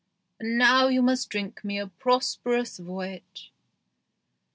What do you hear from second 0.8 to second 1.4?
you must